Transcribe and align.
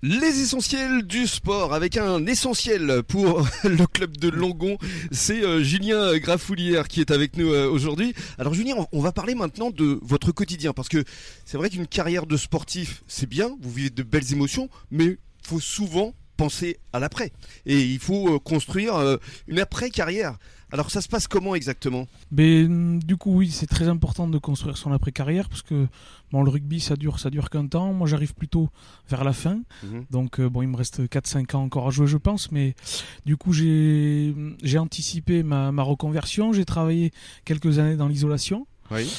Les 0.00 0.40
essentiels 0.40 1.02
du 1.02 1.26
sport 1.26 1.74
avec 1.74 1.96
un 1.96 2.24
essentiel 2.26 3.02
pour 3.08 3.44
le 3.64 3.84
club 3.84 4.16
de 4.16 4.28
Longon, 4.28 4.78
c'est 5.10 5.42
euh, 5.42 5.60
Julien 5.60 6.16
Grafoulière 6.18 6.86
qui 6.86 7.00
est 7.00 7.10
avec 7.10 7.36
nous 7.36 7.52
euh, 7.52 7.68
aujourd'hui. 7.68 8.14
Alors 8.38 8.54
Julien, 8.54 8.76
on 8.92 9.00
va 9.00 9.10
parler 9.10 9.34
maintenant 9.34 9.70
de 9.72 9.98
votre 10.02 10.30
quotidien 10.30 10.72
parce 10.72 10.88
que 10.88 11.02
c'est 11.44 11.56
vrai 11.56 11.68
qu'une 11.68 11.88
carrière 11.88 12.26
de 12.26 12.36
sportif, 12.36 13.02
c'est 13.08 13.28
bien, 13.28 13.56
vous 13.60 13.72
vivez 13.72 13.90
de 13.90 14.04
belles 14.04 14.32
émotions, 14.32 14.68
mais 14.92 15.18
faut 15.42 15.58
souvent 15.58 16.14
penser 16.38 16.78
à 16.94 17.00
l'après 17.00 17.32
et 17.66 17.84
il 17.84 17.98
faut 17.98 18.36
euh, 18.36 18.38
construire 18.38 19.18
une 19.48 19.58
après-carrière. 19.58 20.38
Alors 20.70 20.90
ça 20.90 21.00
se 21.00 21.08
passe 21.08 21.26
comment 21.26 21.54
exactement? 21.54 22.06
Mais, 22.30 22.64
mm, 22.64 23.02
Du 23.02 23.16
coup 23.16 23.34
oui, 23.34 23.50
c'est 23.50 23.66
très 23.66 23.88
important 23.88 24.28
de 24.28 24.38
construire 24.38 24.76
son 24.76 24.92
après-carrière 24.92 25.48
parce 25.48 25.62
que 25.62 25.86
bon, 26.30 26.42
le 26.42 26.50
rugby 26.50 26.80
ça 26.80 26.94
dure 26.96 27.18
ça 27.18 27.30
dure 27.30 27.50
qu'un 27.50 27.66
temps. 27.66 27.92
Moi 27.92 28.06
j'arrive 28.06 28.34
plutôt 28.34 28.68
vers 29.08 29.24
la 29.24 29.32
fin. 29.32 29.60
Mhm. 29.82 30.04
Donc 30.10 30.40
euh, 30.40 30.48
bon, 30.48 30.62
il 30.62 30.68
me 30.68 30.76
reste 30.76 31.00
4-5 31.00 31.56
ans 31.56 31.62
encore 31.64 31.88
à 31.88 31.90
jouer 31.90 32.06
je 32.06 32.18
pense. 32.18 32.52
Mais 32.52 32.74
du 33.24 33.36
coup 33.36 33.52
j'ai 33.52 34.78
anticipé 34.78 35.42
ma, 35.42 35.72
ma 35.72 35.82
reconversion. 35.82 36.52
J'ai 36.52 36.64
travaillé 36.64 37.12
quelques 37.44 37.78
années 37.78 37.96
dans 37.96 38.08
l'isolation. 38.08 38.66
Oui. 38.90 39.10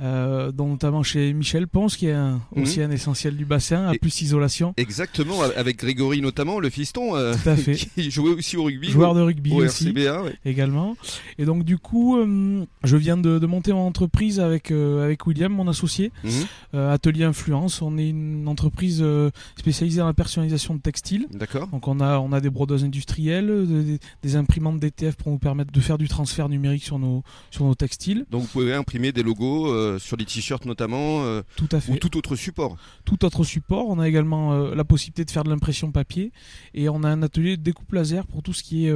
Euh, 0.00 0.52
dont 0.52 0.68
notamment 0.68 1.02
chez 1.02 1.32
Michel 1.32 1.66
Ponce, 1.66 1.96
qui 1.96 2.06
est 2.06 2.16
aussi 2.54 2.78
mhm. 2.78 2.86
un 2.86 2.90
essentiel 2.92 3.36
du 3.36 3.44
bassin, 3.44 3.88
à 3.88 3.94
plus 3.94 4.22
isolation. 4.22 4.72
Exactement, 4.76 5.42
avec 5.42 5.78
Grégory 5.78 6.20
notamment, 6.20 6.60
le 6.60 6.70
fiston, 6.70 7.16
euh, 7.16 7.34
Tout 7.42 7.48
à 7.48 7.56
fait. 7.56 7.74
qui 7.94 8.08
jouait 8.08 8.30
aussi 8.30 8.56
au 8.56 8.64
rugby. 8.64 8.90
Joueur 8.90 9.14
de 9.14 9.22
rugby 9.22 9.52
aussi, 9.54 9.92
également. 10.44 10.96
Et 11.38 11.44
donc 11.44 11.64
du 11.64 11.78
coup, 11.78 12.16
euh, 12.16 12.64
je 12.84 12.96
viens 12.96 13.16
de, 13.16 13.44
monter 13.46 13.72
mon 13.72 13.86
entreprise 13.86 14.38
avec, 14.38 14.70
avec 14.70 15.26
William, 15.26 15.52
mon 15.52 15.66
associé, 15.66 16.12
mhm. 16.22 16.78
Atelier 16.80 17.24
Influence. 17.24 17.82
On 17.82 17.98
est 17.98 18.10
une 18.10 18.46
entreprise 18.46 19.04
spécialisée 19.56 19.98
dans 19.98 20.06
la 20.06 20.14
personnalisation 20.14 20.76
de 20.76 20.80
textiles. 20.80 21.26
D'accord. 21.32 21.66
Donc 21.68 21.88
on 21.88 21.98
a, 21.98 22.18
on 22.18 22.32
a 22.32 22.40
des 22.40 22.50
brodeuses 22.50 22.84
industrielles, 22.84 23.66
des, 23.66 23.98
des 24.22 24.36
imprimantes 24.36 24.78
DTF 24.78 25.16
pour 25.16 25.32
nous 25.32 25.38
permettre 25.38 25.72
de 25.72 25.80
faire 25.80 25.98
du 25.98 26.06
transfert 26.06 26.48
numérique 26.48 26.84
sur 26.84 27.00
nos, 27.00 27.24
sur 27.50 27.64
nos 27.64 27.74
textiles. 27.74 28.26
Donc 28.30 28.42
vous 28.42 28.48
pouvez 28.48 28.74
imprimer 28.74 29.10
des 29.10 29.24
logos 29.24 29.87
euh, 29.88 29.98
sur 29.98 30.16
les 30.16 30.24
t-shirts 30.24 30.64
notamment 30.64 31.24
euh, 31.24 31.42
tout 31.56 31.68
à 31.72 31.80
fait. 31.80 31.92
ou 31.92 31.96
tout 31.96 32.16
autre 32.16 32.36
support 32.36 32.76
Tout 33.04 33.24
autre 33.24 33.44
support. 33.44 33.86
On 33.88 33.98
a 33.98 34.08
également 34.08 34.52
euh, 34.52 34.74
la 34.74 34.84
possibilité 34.84 35.24
de 35.24 35.30
faire 35.30 35.44
de 35.44 35.50
l'impression 35.50 35.90
papier 35.90 36.32
et 36.74 36.88
on 36.88 37.02
a 37.02 37.08
un 37.08 37.22
atelier 37.22 37.56
de 37.56 37.62
découpe 37.62 37.92
laser 37.92 38.26
pour 38.26 38.42
tout 38.42 38.52
ce 38.52 38.62
qui 38.62 38.86
est 38.86 38.94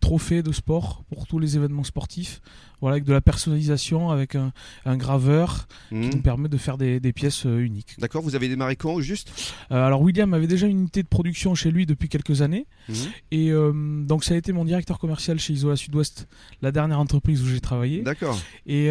trophée 0.00 0.42
de 0.42 0.52
sport, 0.52 1.04
pour 1.08 1.26
tous 1.26 1.38
les 1.38 1.56
événements 1.56 1.84
sportifs 1.84 2.40
voilà, 2.80 2.94
avec 2.94 3.04
de 3.04 3.12
la 3.12 3.20
personnalisation, 3.20 4.10
avec 4.10 4.34
un, 4.34 4.52
graveur 4.96 5.68
qui 5.88 5.94
mmh. 5.94 6.10
nous 6.10 6.22
permet 6.22 6.48
de 6.48 6.56
faire 6.56 6.78
des, 6.78 7.00
pièces 7.12 7.46
euh, 7.46 7.58
uniques. 7.58 7.96
D'accord, 7.98 8.22
vous 8.22 8.34
avez 8.34 8.48
démarré 8.48 8.76
quand 8.76 8.94
au 8.94 9.00
juste? 9.00 9.32
Alors 9.70 10.00
William 10.02 10.32
avait 10.34 10.46
déjà 10.46 10.66
une 10.66 10.80
unité 10.80 11.02
de 11.02 11.08
production 11.08 11.54
chez 11.54 11.70
lui 11.70 11.86
depuis 11.86 12.08
quelques 12.08 12.42
années. 12.42 12.66
Mmh. 12.88 12.94
Et 13.30 13.50
donc 13.50 14.24
ça 14.24 14.34
a 14.34 14.36
été 14.36 14.52
mon 14.52 14.64
directeur 14.64 14.98
commercial 14.98 15.38
chez 15.38 15.52
Isola 15.52 15.76
Sud-Ouest, 15.76 16.28
la 16.62 16.72
dernière 16.72 16.98
entreprise 16.98 17.42
où 17.42 17.46
j'ai 17.46 17.60
travaillé. 17.60 18.02
D'accord. 18.02 18.38
Et, 18.66 18.88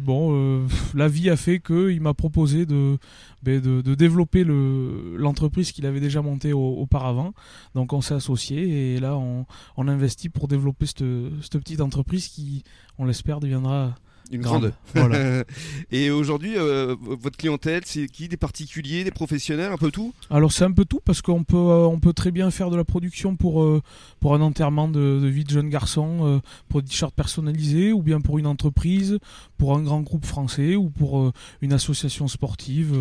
bon, 0.00 0.66
la 0.94 1.08
vie 1.08 1.30
a 1.30 1.36
fait 1.36 1.60
qu'il 1.60 2.00
m'a 2.00 2.14
proposé 2.14 2.66
de, 2.66 2.98
ben, 3.42 3.60
développer 3.82 4.44
l'entreprise 4.44 5.72
qu'il 5.72 5.86
avait 5.86 6.00
déjà 6.00 6.22
montée 6.22 6.52
auparavant. 6.52 7.32
Donc 7.74 7.92
on 7.92 8.00
s'est 8.00 8.14
associé 8.14 8.94
et 8.94 9.00
là 9.00 9.16
on, 9.16 9.46
investit 9.88 10.28
pour 10.28 10.48
développer 10.48 10.86
cette 10.86 11.58
petite 11.58 11.80
entreprise 11.80 12.28
qui 12.28 12.64
on 12.98 13.04
l'espère, 13.04 13.40
deviendra 13.40 13.94
une 14.30 14.42
grande. 14.42 14.72
Voilà. 14.94 15.44
et 15.90 16.10
aujourd'hui, 16.10 16.54
euh, 16.56 16.96
votre 17.00 17.36
clientèle, 17.36 17.82
c'est 17.84 18.06
qui? 18.08 18.28
Des 18.28 18.36
particuliers, 18.36 19.04
des 19.04 19.10
professionnels, 19.10 19.72
un 19.72 19.76
peu 19.76 19.90
tout? 19.90 20.12
Alors 20.30 20.52
c'est 20.52 20.64
un 20.64 20.72
peu 20.72 20.84
tout 20.84 21.00
parce 21.04 21.22
qu'on 21.22 21.44
peut, 21.44 21.56
euh, 21.56 21.86
on 21.86 21.98
peut 22.00 22.12
très 22.12 22.30
bien 22.30 22.50
faire 22.50 22.70
de 22.70 22.76
la 22.76 22.84
production 22.84 23.36
pour, 23.36 23.62
euh, 23.62 23.82
pour 24.20 24.34
un 24.34 24.40
enterrement 24.40 24.88
de, 24.88 25.26
vie 25.26 25.44
de 25.44 25.50
jeune 25.50 25.68
garçon, 25.68 26.40
pour 26.68 26.82
des 26.82 26.88
t-shirts 26.88 27.14
personnalisés, 27.14 27.92
ou 27.92 28.02
bien 28.02 28.20
pour 28.20 28.38
une 28.38 28.46
entreprise, 28.46 29.18
pour 29.58 29.76
un 29.76 29.82
grand 29.82 30.00
groupe 30.00 30.24
français 30.24 30.76
ou 30.76 30.88
pour 30.88 31.32
une 31.60 31.72
association 31.72 32.28
sportive. 32.28 32.94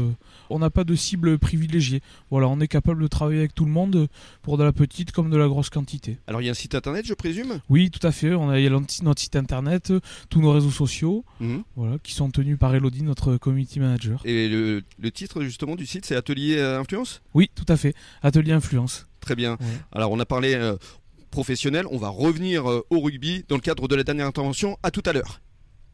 On 0.49 0.59
n'a 0.59 0.69
pas 0.69 0.83
de 0.83 0.95
cible 0.95 1.37
privilégiée. 1.37 2.01
Voilà, 2.29 2.47
on 2.47 2.59
est 2.59 2.67
capable 2.67 3.01
de 3.01 3.07
travailler 3.07 3.39
avec 3.39 3.55
tout 3.55 3.65
le 3.65 3.71
monde 3.71 4.07
pour 4.41 4.57
de 4.57 4.63
la 4.63 4.71
petite 4.71 5.11
comme 5.11 5.29
de 5.29 5.37
la 5.37 5.47
grosse 5.47 5.69
quantité. 5.69 6.17
Alors 6.27 6.41
il 6.41 6.45
y 6.45 6.47
a 6.49 6.51
un 6.51 6.55
site 6.55 6.75
internet, 6.75 7.05
je 7.05 7.13
présume? 7.13 7.59
Oui, 7.69 7.89
tout 7.89 8.05
à 8.05 8.11
fait. 8.11 8.33
On 8.33 8.49
a, 8.49 8.59
il 8.59 8.63
y 8.63 8.67
a 8.67 8.69
notre 8.69 9.21
site 9.21 9.35
internet, 9.35 9.93
tous 10.29 10.41
nos 10.41 10.51
réseaux 10.51 10.71
sociaux. 10.71 11.14
Mhm. 11.39 11.63
voilà, 11.75 11.97
qui 11.99 12.13
sont 12.13 12.29
tenus 12.29 12.57
par 12.57 12.73
Elodie, 12.73 13.03
notre 13.03 13.37
community 13.37 13.79
manager. 13.79 14.21
Et 14.25 14.49
le, 14.49 14.83
titre 15.13 15.43
justement 15.43 15.75
du 15.75 15.85
site, 15.85 16.05
c'est 16.05 16.15
Atelier 16.15 16.59
Influence? 16.59 17.21
Oui, 17.33 17.49
tout 17.53 17.65
à 17.67 17.77
fait, 17.77 17.93
Atelier 18.21 18.51
Influence. 18.51 19.07
Très 19.19 19.35
bien. 19.35 19.57
Alors 19.91 20.11
on 20.11 20.19
a 20.19 20.25
parlé 20.25 20.53
euh, 20.53 20.75
professionnel, 21.31 21.85
on 21.91 21.97
va 21.97 22.09
revenir 22.09 22.69
euh, 22.69 22.85
au 22.89 22.99
rugby 22.99 23.43
dans 23.47 23.55
le 23.55 23.61
cadre 23.61 23.87
de 23.87 23.95
la 23.95 24.03
dernière 24.03 24.27
intervention. 24.27 24.77
À 24.83 24.91
tout 24.91 25.03
à 25.05 25.13
l'heure. 25.13 25.41